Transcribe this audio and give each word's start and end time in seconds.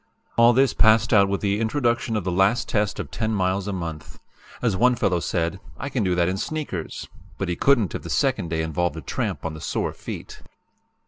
"All 0.35 0.51
this 0.51 0.73
passed 0.73 1.13
out 1.13 1.29
with 1.29 1.41
the 1.41 1.59
introduction 1.59 2.15
of 2.15 2.23
the 2.23 2.31
last 2.31 2.67
test 2.67 2.99
of 2.99 3.11
10 3.11 3.35
miles 3.35 3.67
a 3.67 3.71
month. 3.71 4.19
As 4.59 4.75
one 4.75 4.95
fellow 4.95 5.19
said: 5.19 5.59
'I 5.77 5.89
can 5.89 6.03
do 6.03 6.15
that 6.15 6.27
in 6.27 6.37
sneakers' 6.37 7.07
but 7.37 7.49
he 7.49 7.55
couldn't 7.55 7.93
if 7.93 8.01
the 8.01 8.09
second 8.09 8.49
day 8.49 8.63
involved 8.63 8.97
a 8.97 9.01
tramp 9.01 9.45
on 9.45 9.53
the 9.53 9.61
sore 9.61 9.93
feet. 9.93 10.41